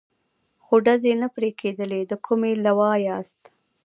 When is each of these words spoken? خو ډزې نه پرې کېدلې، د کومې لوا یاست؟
خو 0.63 0.75
ډزې 0.85 1.13
نه 1.21 1.27
پرې 1.35 1.49
کېدلې، 1.61 2.01
د 2.07 2.13
کومې 2.25 2.51
لوا 2.65 2.91
یاست؟ 3.07 3.41